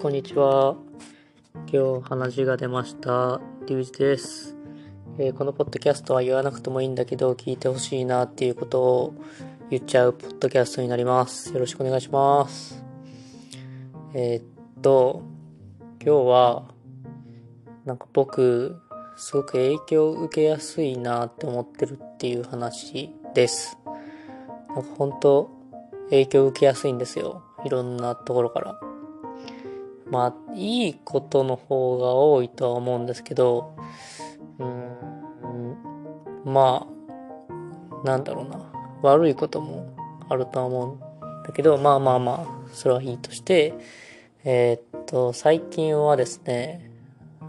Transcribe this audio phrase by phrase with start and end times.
[0.00, 0.76] こんにちは。
[1.70, 3.38] 今日話が出ました。
[3.66, 4.56] リュウジです、
[5.18, 9.14] えーこのポッドキャストは言わなくてもいいんだけど、聞いてほしいなっていうことを
[9.68, 11.52] 言っちゃうポッドキャストになります。
[11.52, 12.82] よろしくお願いします。
[14.14, 14.44] えーっ
[14.80, 15.20] と、
[16.02, 16.64] 今日は、
[17.84, 18.80] なんか僕、
[19.18, 23.76] すごく影響を受けやすいなって思ってるっていう話です。
[24.74, 25.50] なんか本当
[26.08, 27.42] 影響を受けやすいんですよ。
[27.66, 28.80] いろんなところから。
[30.10, 33.76] まあ、いいことの方が多いとは思うんですけど、
[34.58, 35.76] うん、
[36.44, 38.70] まあ、なんだろうな。
[39.02, 39.96] 悪いことも
[40.28, 41.00] あるとは思うん
[41.44, 43.74] だけど、まあまあまあ、それはいいとして、
[44.44, 46.90] えーっと、最近はですね、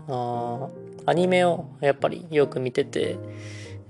[0.08, 0.70] あ
[1.06, 3.18] アニメをやっぱりよく見てて、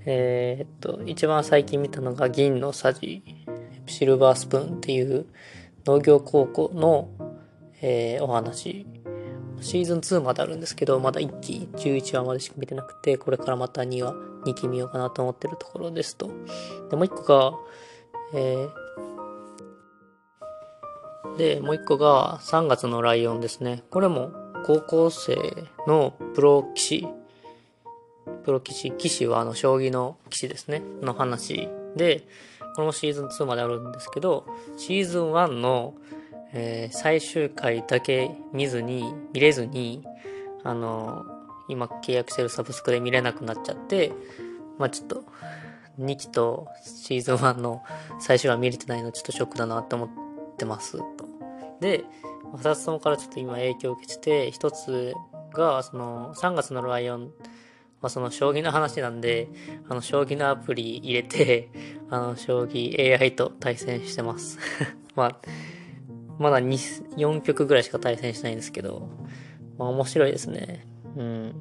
[0.04, 3.22] えーっと、一番最近見たのが銀のさじ、
[3.86, 5.26] シルバースプーンっていう
[5.84, 7.08] 農業高校の、
[7.82, 8.86] えーお話。
[9.60, 16.28] シーズン2まであるんですけど、まだ1期、11話までしか見てなくて、これからまた2話、2期見ようかなと思ってるところですと。
[16.90, 17.52] で、もう1個が、
[18.34, 18.82] えー
[21.36, 23.84] で、もう1個が3月のライオンですね。
[23.90, 24.32] これも
[24.66, 25.36] 高校生
[25.86, 27.08] のプロ棋士、
[28.44, 32.26] プロ棋士、棋士はあの将棋の棋士ですね、の話で、
[32.74, 34.44] これもシーズン2まであるんですけど、
[34.76, 35.94] シーズン1の、
[36.52, 40.04] えー最終回だけ見ずに、見れずに、
[40.64, 41.24] あの、
[41.68, 44.12] 今契約してるサブスクで見れなくなっちゃって、
[44.78, 45.24] まあちょっと、
[45.98, 47.82] 2期とシーズン1の
[48.18, 50.08] 最終話見れてないのちょっとショックだなって思っ
[50.56, 51.26] てますと。
[51.80, 52.04] で、
[52.54, 55.14] 2つともからちょっと今影響を受けてて、1つ
[55.52, 57.32] が、その、3月のライオン、
[58.00, 59.48] まあ、その将棋の話なんで、
[59.88, 61.70] あの、将棋のアプリ入れて、
[62.10, 64.58] あの、将棋 AI と対戦してます。
[65.14, 65.36] まあ、
[66.42, 69.08] まだ2 4曲ぐらいしか対戦しないんですけど、
[69.78, 70.86] まあ、面白いですね。
[71.16, 71.54] うん。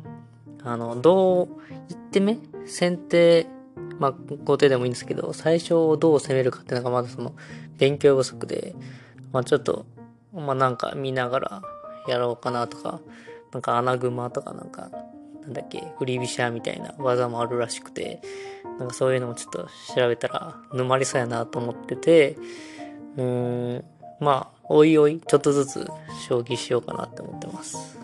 [0.64, 1.48] あの、どう、
[1.90, 2.38] 1手目？
[2.66, 3.48] 先手、
[4.00, 4.14] まあ、
[4.44, 7.36] 後手でもいいんですけど、最初をどう攻めるかっていうのがまだその、
[7.78, 8.76] 勉強不足で、
[9.32, 9.86] まあ、ちょっと、
[10.34, 11.62] まあ、なんか見ながら
[12.08, 13.00] やろうかなとか、
[13.54, 14.90] なんか穴熊とかなんか、
[15.42, 18.22] なんだっけ、振り飛車みたいな技もあるらしくて、
[18.80, 22.38] なんかそういうのもちょっと調べたら沼りそうやなと思ってて、
[23.18, 23.84] うーん、
[24.20, 25.88] まあ、おいおい、ちょっとずつ
[26.28, 28.00] 将棋しようかなって思ってます。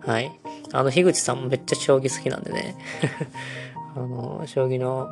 [0.00, 0.32] はい。
[0.72, 2.76] あの、樋口さんもめっちゃ将棋好きなんでね。
[3.94, 5.08] あの、将棋の、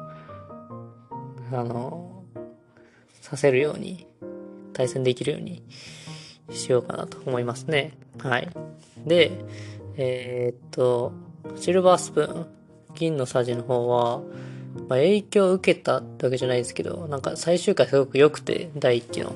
[1.52, 2.24] あの、
[3.20, 4.06] させるように、
[4.72, 5.62] 対戦できるように
[6.50, 7.92] しようかなと思いますね。
[8.18, 8.48] はい。
[9.06, 9.30] で、
[9.96, 11.12] えーっと、
[11.56, 12.46] シルバースプーン、
[12.94, 14.18] 銀のさじの方は、
[14.88, 19.32] まあ、影響を受けたってわけじゃないですけど、なんか最終回すごく良くて、第一期の。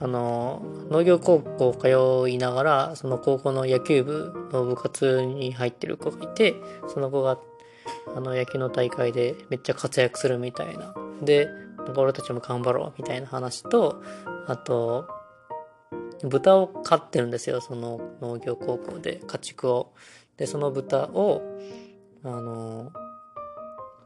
[0.00, 6.54] あの、農業高校通いながら、その高校の野球部の部活に入ってる子がいて、
[6.88, 7.38] その子が、
[8.16, 10.94] あの野球の大会でめっちゃ活躍するみたいな。
[11.22, 11.48] で、
[11.96, 14.02] 俺たちも頑張ろうみたいな話と、
[14.46, 15.06] あと、
[16.22, 19.92] 豚を飼ってるんですよ、その農業高校で、家畜を。
[20.36, 21.42] で、その豚を、
[22.24, 22.92] あの、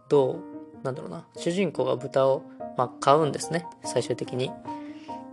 [0.08, 2.42] どう、なんだろうな、主人公が豚を、
[2.76, 4.50] まあ、買うんですね、最終的に。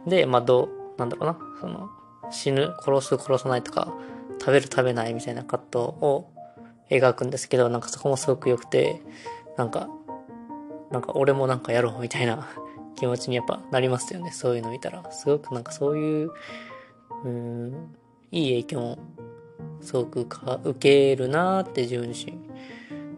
[0.08, 1.90] で、まあ、どう、なんだろうな、その、
[2.32, 3.94] 死ぬ、殺す、殺さないとか、
[4.40, 6.30] 食べる、食べないみたいな葛藤を
[6.90, 9.02] 描くんですけど、なんかそこもすごく良くて、
[9.58, 9.90] なんか、
[10.92, 12.48] なんか俺もなんかやろうみたいな
[12.96, 15.10] 気持ちにやっぱなりますよね、そういうの見たら。
[15.12, 16.32] すごくなんかそういう、
[17.24, 17.96] うん、
[18.32, 18.98] いい影響も
[19.82, 22.38] すごくか受けるなーって自分自身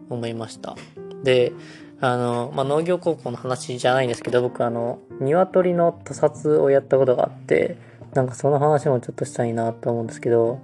[0.08, 0.76] 思いました。
[1.22, 1.52] で、
[2.00, 7.76] あの、まあ、農業高校の話じゃないんですけど、僕あの、鶏の屠殺をやったことがあって、
[8.14, 10.60] なんかその話もちょっとしたいなと思うんですけど、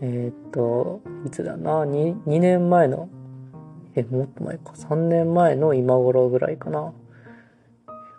[0.00, 3.08] えーっと、いつだな、2, 2年前の、
[3.94, 6.92] え、もっと前か、3年前の今頃ぐらいかな。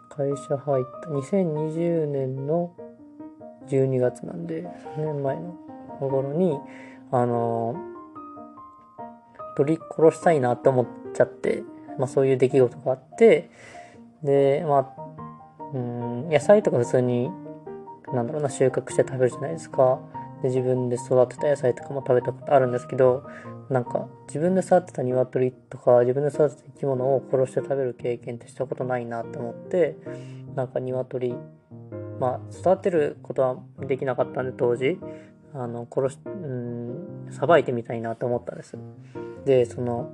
[0.09, 2.73] 会社入った、2020年の
[3.67, 4.64] 12月なんで、
[4.96, 5.58] 3年前の
[6.00, 6.58] 頃に、
[7.11, 7.76] あの、
[9.58, 11.64] 鳥殺したいなって思っちゃって、
[11.97, 13.49] まあそういう出来事があって、
[14.23, 17.29] で、まあ、うん、野菜とか普通に、
[18.14, 19.99] なんだろうな、収穫して食べるじゃないですか。
[20.41, 23.23] で、自分で育てた野菜とかも食べたことあるんですけど、
[23.70, 29.96] なんか、自分で育てた鶏とか、自分で育てた生き物を殺して食べる経験ってしたことないなと思って、
[30.55, 31.35] なんか鶏、
[32.20, 34.99] まあ、育てることはできなかったんで、当時、
[35.53, 38.78] あの、殺し、うん、さばいてみたいなと思ったんです。
[39.46, 40.11] で、その、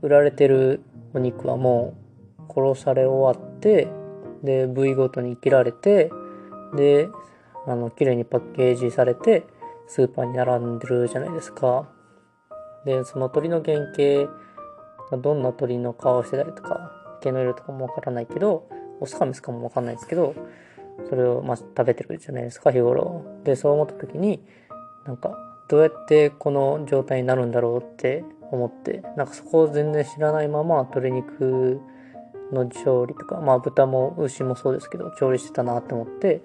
[0.00, 0.80] 売られてる
[1.14, 1.94] お肉はも
[2.48, 3.88] う殺され終わって、
[4.42, 6.10] で、部位ごとに切られて、
[6.74, 7.08] で、
[7.66, 9.44] あの、綺麗にパッケージされて、
[9.86, 11.88] スーパーに並んでるじゃないですか。
[12.84, 14.30] で、その鳥の原型
[15.18, 18.68] どんな鳥の顔してたりとか、毛の色とかもわからないけど、
[19.00, 20.34] オスかメスかもわかんないですけど、
[21.08, 23.22] それをまあ食べてるじゃないですか、日頃。
[23.44, 24.42] で、そう思った時に、
[25.04, 25.36] なんか、
[25.68, 31.80] どうやってこの状態になるんだろうって思って、なんかそこを全然知らないまま鶏肉
[32.52, 36.42] の調理とか、まあ豚も牛もそうですけど、調理してたなって思って、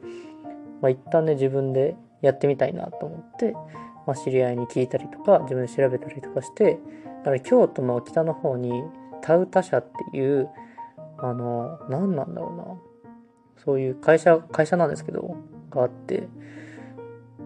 [0.81, 3.51] まあ一旦ね、自分でやってみたいなと思って、
[4.05, 6.79] まあ知り合いに聞いたりとか、自分で調べたりとかして、
[7.19, 8.83] だから京都の北の方に
[9.21, 10.49] タウタ社っていう、
[11.17, 12.65] あの、何なんだろうな。
[13.57, 15.35] そういう会社、会社なんですけど、
[15.71, 16.29] があって、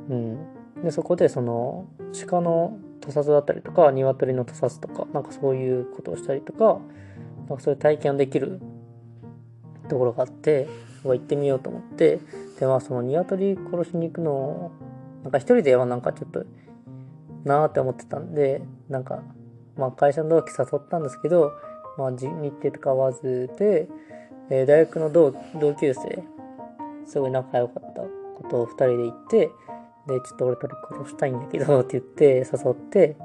[0.09, 0.37] うん。
[0.83, 1.87] で、そこでその、
[2.27, 6.79] 鹿の屠殺だったりとか、鶏の屠殺とか、なんかそういうことをしたりとか、
[7.49, 8.61] なんかそういう体験できる
[9.89, 10.67] ところがあって、
[11.03, 12.19] 行ってみようと思って、
[12.59, 14.71] で、まあその鶏殺しに行くの
[15.23, 16.45] なんか一人ではなんかちょっと、
[17.43, 19.23] なーって思ってたんで、なんか、
[19.77, 21.53] まあ会社の同期誘ったんですけど、
[21.97, 23.87] まあ日程とか合わずで、
[24.49, 26.23] えー、大学の同同級生、
[27.05, 28.09] すごい仲良かったこ
[28.49, 29.51] とを二人で行って、
[30.07, 33.15] で、ちょっと俺鳥殺したいんだけど、って言って誘って、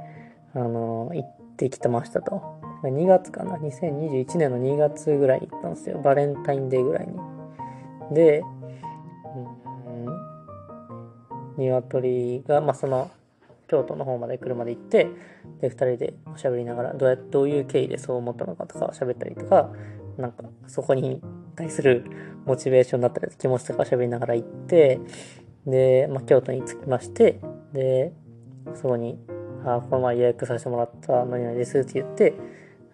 [0.54, 2.56] あの、行ってきてましたと。
[2.82, 5.98] 2月かな ?2021 年の2月ぐらいに行ったんですよ。
[5.98, 7.14] バレンタインデーぐらいに。
[8.14, 8.42] で、
[11.56, 13.10] うん、鶏が、まあ、その、
[13.68, 15.08] 京都の方まで車で行って、
[15.60, 19.70] で、二人でおしゃべりながら、どうや、どういう経緯でそう思ったのかとか喋ったりとか、
[20.18, 21.20] なんか、そこに
[21.56, 22.04] 対する
[22.44, 25.00] モチベーションだったり、気持ちとか喋りながら行って、
[25.66, 27.40] で、まあ、京都に着きまして、
[27.72, 28.12] で、
[28.74, 29.18] そこに、
[29.64, 32.34] あ、この前予約させてもらったのになですって言って、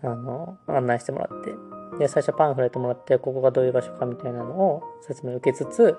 [0.03, 1.53] あの、案内してもらって、
[1.99, 5.97] で、最初パンフレットもらって、ここがどういう場所かみたいなのを説明を受けつつ、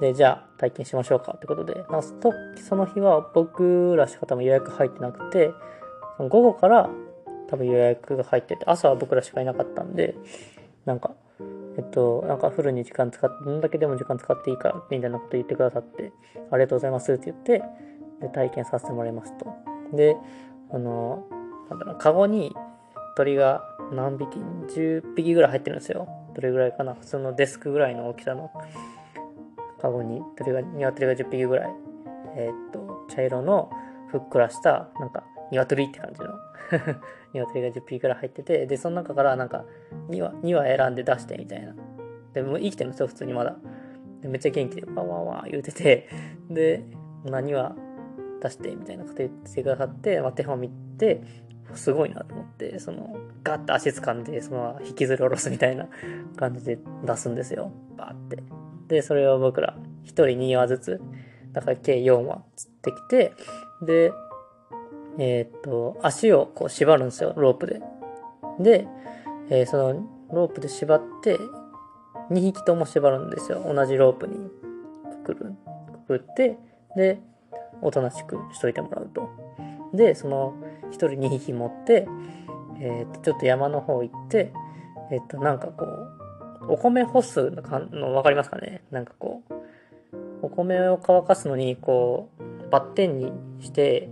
[0.00, 5.52] で、じゃあ体験しましょうかってことで、なとその日は僕らしか多分予約入ってなくて、
[6.16, 6.88] その午後から
[7.48, 10.14] 多分予約が入ってて、朝は僕らしかいなかったんで、
[10.84, 11.12] なんか、
[11.78, 16.12] えっと、なんかフルに時間使って、どんだけでも時間使っていいから、みたいなこと言ってくださって、
[16.50, 17.62] ありがとうございますって言って、
[18.20, 19.46] で、体験させてもらいますと。
[19.94, 20.16] で、
[20.72, 21.24] あの、
[21.70, 22.52] なんだろう、カゴに
[23.16, 24.38] 鳥が何匹
[24.74, 26.08] ?10 匹ぐらい入ってるんですよ。
[26.34, 28.50] どれぐらいかな普通のデスクぐらいの大きさの
[29.80, 31.74] カゴに鳥が、鶏が10匹ぐらい。
[32.34, 33.70] え、っと、茶色の
[34.08, 35.22] ふっくらした、なんか、
[35.52, 36.28] 鶏って感じの
[37.34, 39.64] 鶏が10匹ぐらい入ってて、で、その中からなんか
[40.08, 41.74] 2羽、2羽選んで出してみたいな。
[42.32, 43.56] で、も生きてるんですよ、普通にまだ。
[44.22, 46.08] でめっちゃ元気で、わわわ言うてて、
[46.50, 46.84] で、
[47.24, 47.74] 何羽
[48.42, 51.22] 出してみたいなこと言ってくださって、まあ、手本見て、
[51.74, 55.88] すごいなと思って、その、ガッと足掴んで、その、引きずり下ろすみたいな
[56.36, 57.72] 感じで出すんですよ。
[57.96, 58.42] バーって。
[58.88, 61.00] で、それを僕ら、1人2羽ずつ、
[61.52, 63.32] だから計4羽釣ってきて、
[63.82, 64.12] で、
[65.18, 67.82] えー、っと、足をこう縛るんですよ、ロープで。
[68.60, 68.86] で、
[69.50, 71.38] えー、そのロープで縛って、
[72.30, 73.62] 2匹とも縛るんですよ。
[73.66, 74.50] 同じロープに
[75.24, 75.54] くくる、
[76.06, 76.58] くくって、
[76.96, 77.20] で、
[77.82, 79.28] おとなしくしといてもらうと。
[79.94, 80.54] で、その
[80.90, 82.06] 1人2匹持って、
[82.80, 84.52] えー、っと、ちょっと山の方行って、
[85.10, 88.82] えー、っと、なんかこう、お米干すのかの分かりますかね？
[88.90, 89.54] なんかこう、
[90.42, 94.10] お米を乾かすのに、こう、バッテンにして、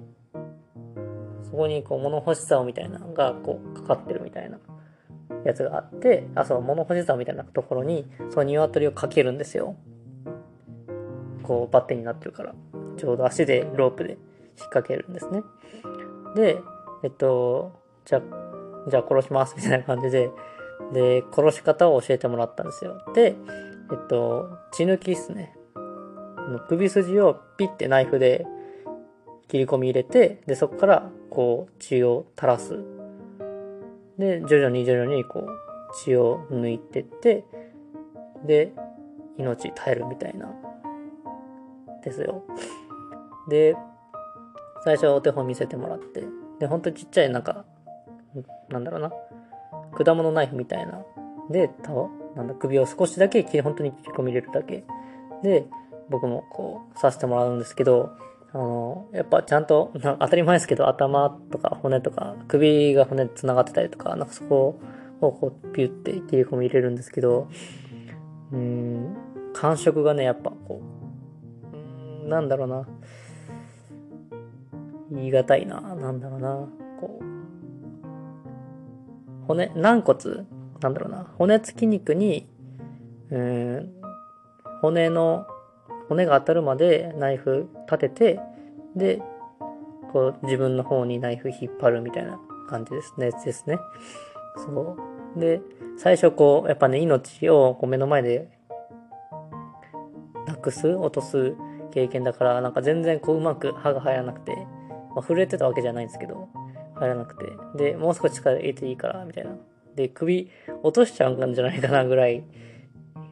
[1.50, 4.58] そこにこう物干し竿みたいなのがこうかかってるみたいな
[5.44, 9.76] やつがあって、あ、そう、物干し竿みたいなところに、その鶏をかけるんですよ。
[11.42, 12.54] こうバッテンになってるから。
[12.96, 14.18] ちょうど足でロープで引っ
[14.70, 15.42] 掛けるんですね。
[16.34, 16.60] で、
[17.02, 17.72] えっと、
[18.04, 18.22] じゃ、
[18.88, 20.30] じゃあ殺しますみたいな感じで、
[20.92, 23.02] で、殺し方を教えてもらったんですよ。
[23.14, 23.36] で、
[23.92, 25.54] えっと、血抜きっすね。
[26.68, 28.46] 首筋をピッてナイフで
[29.48, 32.78] 切り込み入れて、で、そこからこう血を垂らす。
[34.18, 35.48] で、徐々に徐々にこう
[36.04, 37.44] 血を抜いてって、
[38.44, 38.72] で、
[39.36, 40.48] 命絶えるみたいな、
[42.02, 42.44] ですよ。
[43.48, 43.76] で、
[44.84, 46.24] 最初はお手本見せてもらって、
[46.58, 47.64] で、ほんとちっちゃいなんか、
[48.68, 49.12] なんだろうな、
[49.92, 51.04] 果物ナイフみたいな、
[51.50, 51.92] で、た
[52.34, 54.84] なんだ、首を少しだけ本当に切り込み入れるだけ。
[55.42, 55.66] で、
[56.08, 58.10] 僕もこう、させてもらうんですけど、
[58.56, 64.78] の、やっぱちゃんと、当たり前ですけど、頭とか骨とか、首が骨で繋がってたりとか、なんかそこ
[65.20, 67.48] をこう、ピュって切り込み入れるんですけど、
[68.52, 69.16] うん、
[69.52, 70.80] 感触がね、やっぱこ
[71.72, 72.86] う、うん、なんだろうな。
[75.10, 75.80] 言い難いな。
[75.80, 76.68] なんだろうな。
[77.00, 77.24] こう、
[79.46, 80.18] 骨、軟骨
[80.80, 81.26] なんだろうな。
[81.38, 82.48] 骨付き肉に、
[83.30, 83.92] うん、
[84.80, 85.46] 骨の
[86.08, 88.40] 骨が当たるまでナイフ立てて、
[88.94, 89.22] で、
[90.12, 93.78] こう自分の方にナイフ引っ張るみたいな感じですね、ですね。
[94.56, 94.96] そ
[95.36, 95.40] う。
[95.40, 95.60] で、
[95.98, 98.48] 最初こう、やっぱね、命をこう目の前で
[100.46, 101.54] なくす、落とす
[101.92, 104.54] 経験だから、なんか全然こううまく歯が入らなくて、
[105.14, 106.48] まあ、震えてたわけじゃないんですけど、
[106.94, 107.92] 入らなくて。
[107.92, 109.56] で、もう少し力入れていいから、みたいな。
[109.94, 110.50] で、首
[110.82, 112.44] 落としちゃうんじゃないかなぐらい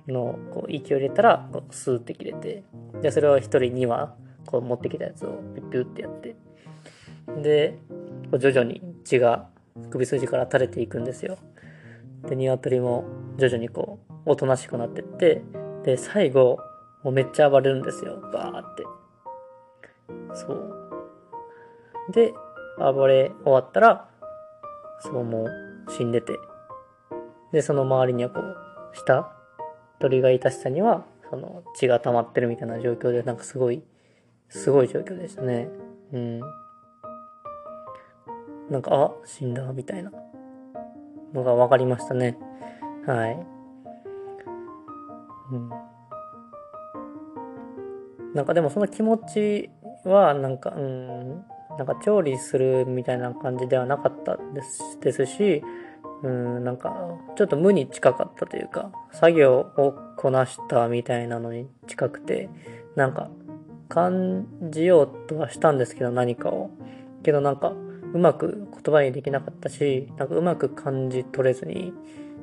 [0.09, 2.65] のこう息を入れたら、こうスーって切れて、
[3.03, 4.15] で、それを一人には
[4.47, 6.37] こう持ってきたやつをピュッピュってやって、
[7.43, 7.79] で
[8.31, 9.49] こう、徐々に血が
[9.91, 11.39] 首筋から垂れていくんですよ。
[12.29, 13.05] で、鶏も
[13.39, 15.43] 徐々にこう、おとなしくなってって、
[15.85, 16.59] で、最後、
[17.03, 18.21] もうめっちゃ暴れるんですよ。
[18.33, 18.83] バーって。
[20.35, 20.75] そう。
[22.13, 22.33] で、
[22.79, 24.09] 暴れ終わったら、
[25.01, 25.51] そう、もう
[25.91, 26.39] 死んでて。
[27.53, 28.57] で、その周りにはこう、
[28.95, 29.31] 下、
[30.05, 33.83] 鳥がいた下には、その血が溜まってるみたいな状況で、なんかすごい、
[34.51, 35.67] すごい状況でしたね。
[36.13, 36.41] うん。
[38.69, 40.13] なんか、あ、死んだ、みたいな
[41.33, 42.37] のが分かりましたね。
[43.07, 43.47] はい。
[45.53, 45.71] うん。
[48.35, 49.71] なんかでもその気持ち
[50.05, 51.29] は、なんか、うん、
[51.79, 55.63] なんか調理するみたいな感じではなかったですですし、
[56.23, 62.49] うん、なんか、ちょっと無に近かったというか、作業をこなしたみたいなのに近くて、
[62.97, 63.29] なんか、
[63.89, 66.71] 感じようとはしたんですけど、何かを。
[67.23, 67.73] けどなんか、
[68.13, 71.93] うまく言葉にできなかったし、なんかうまく感じ取れずに、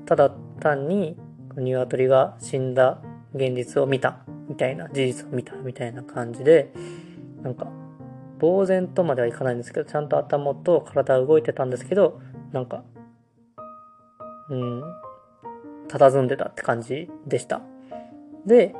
[0.06, 1.18] ただ単に
[1.56, 3.01] 鶏が死んだ
[3.34, 6.74] 現実を見たみたいな、事実を見たみたいな感じで、
[7.42, 7.68] なんか、
[8.40, 12.20] 呆然とまではいかないんですけど、ちゃんと頭と体動いてたんですけど、
[12.51, 12.84] なんか、
[14.51, 14.84] うん、
[15.88, 17.62] 佇んでたって感じでした。
[18.46, 18.75] で、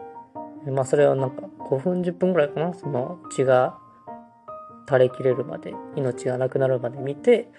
[0.68, 3.78] まあそれはなんか5分10分ぐらいかな、その血が
[4.88, 7.50] 垂れ切れるまで、命がなくなるまで見て、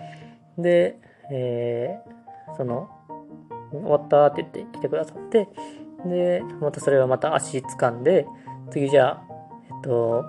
[0.59, 0.99] で、
[1.33, 2.91] えー、その、
[3.71, 5.49] 終わったって言って来てくださって、
[6.05, 8.27] で、またそれはまた足掴んで、
[8.71, 9.23] 次じゃあ、
[9.67, 10.25] えっと、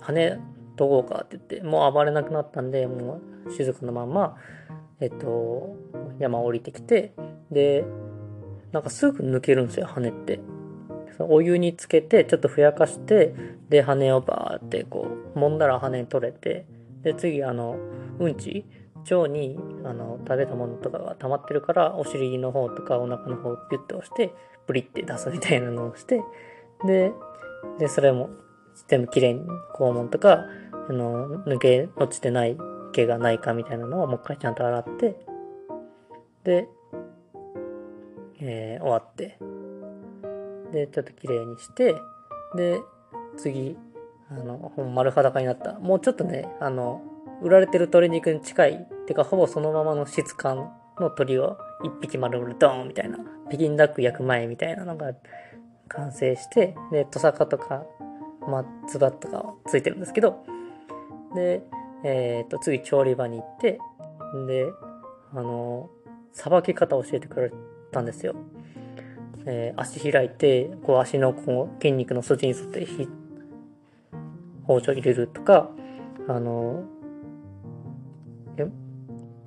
[0.00, 0.38] 羽
[0.76, 4.36] どこうかって言って、もう暴れなくなったんで、もう静かなまんま、
[5.00, 5.76] えっと、
[6.20, 7.12] 山降りてきて、
[7.50, 7.84] で、
[8.72, 10.40] なんかすぐ抜けるんですよ、羽って。
[11.18, 13.34] お湯につけて、ちょっとふやかして、
[13.68, 16.66] で、羽をバーってこう、揉んだら羽取れて、
[17.02, 17.76] で、次、あの、
[18.18, 18.64] うんち
[19.10, 24.34] 腸にあの食べたものとかが溜まってるからお尻の方とかお腹の方をピュッて押して
[24.66, 26.22] ブリって出すみたいなのをして
[26.84, 27.12] で
[27.78, 28.30] でそれも
[28.88, 29.40] 全部きれいに
[29.74, 30.44] 肛門とか
[30.88, 32.56] あの抜け落ちてない
[32.92, 35.26] 毛がないかみたいなのをもう一回ちゃんと洗って
[36.44, 36.68] で、
[38.40, 39.38] えー、終わって。
[40.72, 41.96] でちょっときれいにして
[42.54, 42.80] で
[43.36, 43.76] 次
[44.30, 45.78] あの丸裸になった。
[45.80, 47.02] もうちょっとねあの
[47.42, 53.18] 売られてる鶏肉に近いてかほぼそのままの質感の鶏を一匹丸々ドーンみたいな。
[53.50, 55.12] 北京ダック焼く前みたいなのが
[55.88, 57.84] 完成してでトサカとか
[58.46, 60.44] 松葉とかはついてるんですけど
[61.34, 61.62] で
[62.04, 63.78] えっ、と次調理場に行って
[64.46, 64.66] で
[65.34, 65.90] あの
[66.32, 67.52] さばき方を教えてくれ
[67.90, 68.34] たんですよ、
[69.46, 72.86] えー、足開いてこう足のこう筋肉の筋に沿って
[74.64, 75.70] 包丁入れるとか
[76.28, 76.84] あの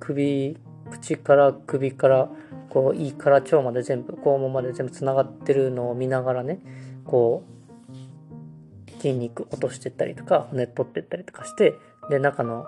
[0.00, 0.58] 首
[0.90, 2.28] 口から首から
[2.68, 6.60] こう胃から腸まで全部肛門まで全部つながってるのを見ながらね
[7.06, 11.74] こう筋肉落としてったりとか骨取ってったりとかして
[12.10, 12.66] で中の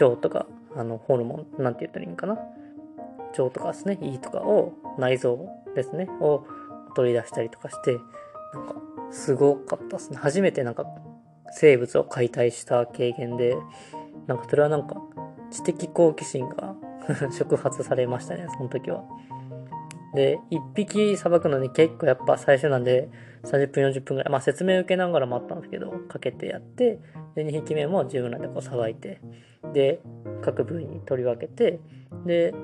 [0.00, 2.36] 腸とかあのホルモンなんて言ったらいいんかな？
[3.42, 6.46] 腸とかですね胃とかを内臓ですねを
[6.94, 7.98] 取り出したりとかして
[8.54, 8.74] なんか
[9.10, 10.84] すごかったですね初めてなんか
[11.52, 13.56] 生物を解体した経験で
[14.26, 14.96] なんかそれはなんか
[15.50, 16.74] 知的好奇心が
[17.30, 19.04] 触発されましたね、その時は。
[20.14, 23.10] で、1匹さばくのに結構やっぱ最初なんで
[23.44, 26.98] 30分40分ぐらい、まあ説明受けながらもあったんですけど、かけてやって、
[27.34, 29.20] で、2匹目も自分らでこうさばいて、
[29.72, 30.00] で、
[30.42, 31.80] 各部位に取り分けて、
[32.24, 32.54] で、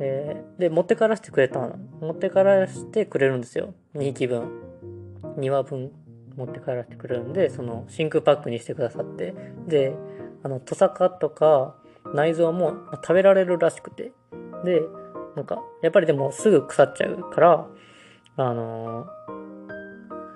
[0.00, 1.76] えー、で、持ってからしてくれたの。
[2.00, 3.74] 持ってからしてくれるんですよ。
[3.94, 4.48] 2匹分。
[5.38, 5.90] 2話分
[6.36, 9.34] 持って帰らせてくれるんで、その真空パックにしてくださって、
[9.66, 9.94] で、
[10.42, 11.74] あの、トサカとか、
[12.14, 14.12] 内臓も食べられるらしくて。
[14.64, 14.82] で、
[15.36, 17.66] なんか、やっぱりでもすぐ腐っちゃうから、
[18.36, 19.08] あのー、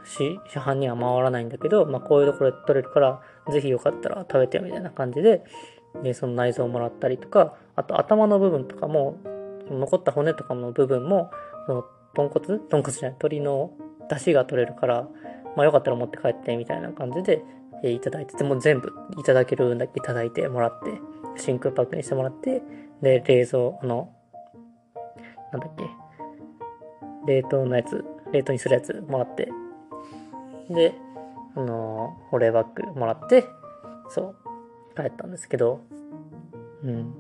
[0.04, 3.21] 市販には回らないんだけど、まあこういうところで取れるから、
[3.52, 5.45] ぜひよかったら食べてよみたいな感じで、
[6.02, 9.19] で、その内臓をもらったりとか、あと頭の部分とかも、
[9.73, 11.31] 残った骨とかの部分も、
[11.67, 12.59] その、豚骨？
[12.59, 13.73] 豚骨じゃない、鶏の
[14.09, 15.09] 出汁が取れるから、
[15.57, 17.43] まあよかったら持って帰ってみたいな感じで、
[17.83, 21.00] えーいただいてて、も全部いただける分だけいただいてもらって、
[21.37, 22.62] 真空パックにしてもらって、
[23.00, 24.12] で、冷蔵あの、
[25.52, 25.85] なんだっけ、
[27.26, 29.49] 冷凍のやつ、冷凍にするやつもらって、
[30.71, 30.95] で、
[31.55, 33.45] あの保冷バッグもらって、
[34.09, 34.37] そう、
[34.97, 35.81] 帰ったんですけど、
[36.85, 37.14] うん。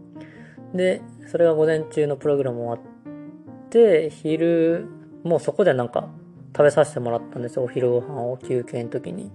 [0.74, 4.86] で、それが午前中のプログラム終わって、昼、
[5.24, 6.08] もうそこでなんか
[6.56, 9.30] 食べさせてもらったんですよ、お昼ご飯を休憩の時に。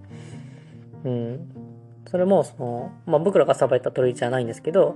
[1.04, 1.50] うん。
[2.10, 4.96] それも、その、まあ僕らがさばいた鳥じゃないんですけど、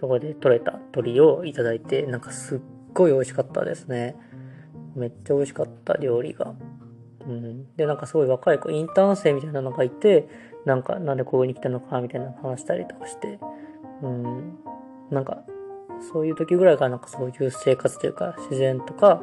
[0.00, 2.60] そこで取れた鳥をいただいて、なんかすっ
[2.94, 4.16] ごい美味しかったですね。
[4.94, 6.54] めっちゃ美味しかった、料理が。
[7.26, 7.76] うん。
[7.76, 10.28] で、なんかすごい若い子、インターン生みたいなのがいて、
[10.64, 13.38] なんか、なんでここに来たのか、みたいな話したりとかして、
[14.02, 14.58] うん。
[15.10, 15.44] なんか、
[16.00, 19.22] そういう時ぐらいからなんかそういう生活というか、自然とか、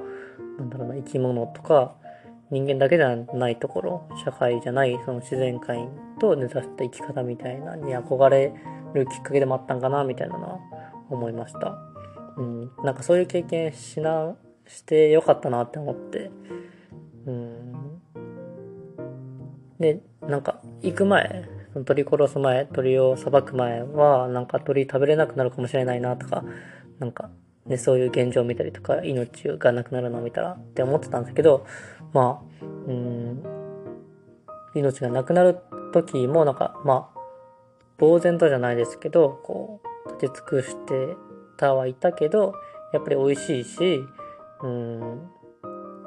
[0.58, 1.96] なんだろうな、生き物とか、
[2.52, 5.88] 人間だけじゃないところ、社会じゃない、その自然界
[6.20, 8.54] と根ざした生き方みたいなに憧れ
[8.94, 10.60] るきっかけでもあったんかな、みたいなのは
[11.10, 11.78] 思いました。
[12.38, 12.72] うん。
[12.84, 14.36] なんかそういう経験しな、
[14.68, 16.32] してよかったなって思って。
[17.26, 18.02] うん。
[19.80, 21.50] で、なんか、行く前、
[21.84, 26.44] 鳥殺す前、鳥をさばく前は、なんか鳥食べれなくなるかもしれないなとか、
[27.00, 27.30] なんか、
[27.66, 31.66] ね、そういう現状を見たりとか、命がなくなるのを見たらって思ってたんですけど、
[32.14, 33.44] まあ、うん、
[34.76, 35.58] 命がなくなる
[35.92, 37.20] 時も、なんか、まあ、
[38.00, 41.18] 呆然とじゃないですけど、こう、立て尽くして
[41.58, 42.54] たはいたけど、
[42.94, 44.04] やっぱり美味しいし、
[44.62, 45.30] うん、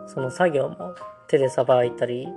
[0.07, 0.95] その作業も
[1.27, 2.29] 手でさばいたり、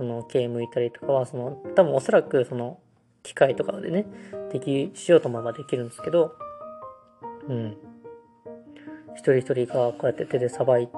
[0.00, 2.78] その毛剥いたりとかは、その、多分おそらくその、
[3.22, 4.06] 機械とかでね、
[4.50, 6.34] でき、しようと思えばできるんですけど、
[7.46, 7.76] うん。
[9.14, 10.88] 一人一人がこうやって手でさばい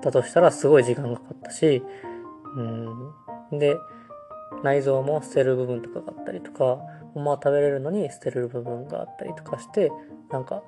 [0.00, 1.82] たとしたらすごい時間がかかったし、
[3.50, 3.58] うん。
[3.58, 3.76] で、
[4.62, 6.78] 内臓も捨てる部分とかがあったりとか、
[7.14, 9.90] ほんまは食べれるのに捨てる部分があったりとかして、
[10.30, 10.62] なんか、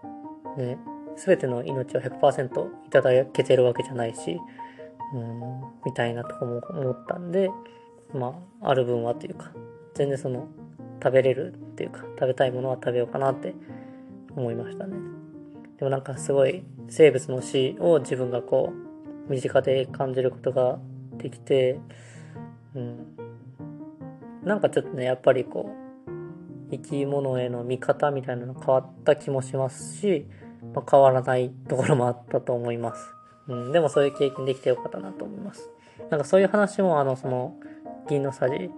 [0.57, 0.79] ね、
[1.15, 4.41] すべての命を100%いただけてるわけじゃないし、
[5.15, 7.51] うん、みたいなとこも思ったんで、
[8.15, 9.53] まあ、ある分はというか、
[9.95, 10.49] 全然その、
[11.03, 13.55] 食べれるっていうか、食べたいものは食べようかなって
[14.35, 14.97] 思いましたね。
[15.79, 18.73] でもなんかすごい生物の死を自分がこ
[19.29, 20.79] う、身近で感じることが
[21.19, 21.81] できて、
[22.75, 23.17] うん。
[24.45, 30.27] なんかちょっとね、やっぱりこう、生き物への見方みたいなの変わった気もしますし、
[30.75, 33.15] まあ、変わらないところもあったと思います。
[33.49, 35.69] うん、でもそういう経験できてよかったなと思います。
[36.11, 37.55] なんかそういう話もあの、その、
[38.09, 38.71] 銀のさじ、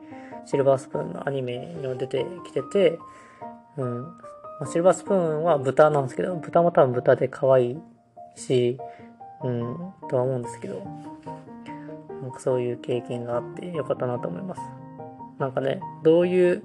[0.45, 2.99] シルバースプーンのアニメにも出てきてて、
[3.77, 4.03] うん。
[4.03, 4.11] ま
[4.63, 7.79] あ、シルバースプーンは豚なんですけど、豚も多分豚で可愛い
[8.37, 8.79] し、
[9.43, 10.83] うん、とは思うんですけど、
[12.23, 14.61] なんかそういう経験があってよかったなと思います。
[15.39, 16.63] なんかね、どういう、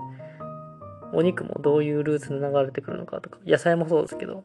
[1.14, 4.44] お肉もどういうルーツで流れてくるのかとか、野菜もそうですけど、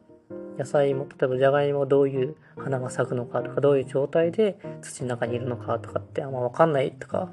[0.57, 7.29] 野菜も、例えばじゃがいもどういう花が咲くのかとか、どういう状態で土の中にいるのかとかってあんまわかんないとか、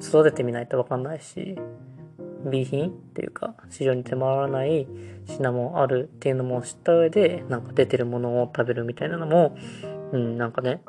[0.00, 1.58] 育ててみないとわかんないし、
[2.50, 4.86] B 品っていうか、市場に出回らない
[5.26, 9.56] 品もあるっていうのも知った上で、なんか出てるものを食べるみたいなのも、
[10.12, 10.82] うん、なんかね、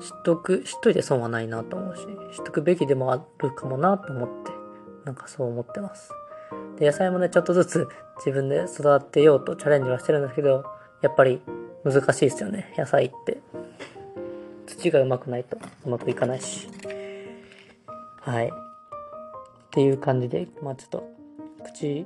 [0.00, 2.06] 知っとく、知っといて損はないなと思うし、
[2.36, 4.50] 知っとくべきでもあるかもなと思って、
[5.04, 6.12] なんかそう思ってます。
[6.82, 10.64] で、野菜もね、ちょっとずつ自分で育てようとチャレンジはしてるんですけど、
[11.00, 11.40] やっぱり
[11.84, 13.38] 難しいですよね、野菜って。
[14.66, 16.66] 土がうまくないとうまくいかないし。
[18.20, 18.48] はい。
[18.48, 18.50] っ
[19.70, 21.08] ていう感じで、まあちょっと、
[21.64, 22.04] 口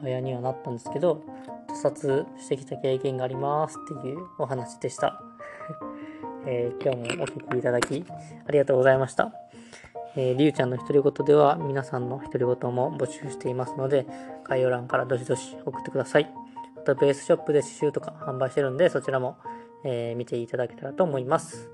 [0.00, 1.24] 早にはなったんですけど、
[1.70, 5.20] 自殺してきた経験がありますっていうお話でした。
[6.46, 8.04] えー今日もお聞きいただき
[8.46, 9.41] ありがとうございました。
[10.16, 14.06] えー、りゅうちゃんの独り言では皆さんの独り言も募集していますので、
[14.44, 16.30] 概要欄からどしどし送ってください。
[16.76, 19.36] あと、ベースショップで刺繍とか販売してるんで、そちらも、
[19.84, 21.70] えー見ていただけたらと思います。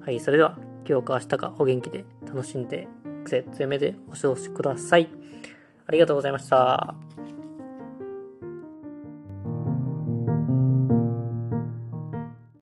[0.00, 0.56] はい、それでは、
[0.88, 2.88] 今日か明日かお元気で楽しんで、
[3.24, 5.08] 癖強めでお過ごしください。
[5.86, 7.11] ありがとうございました。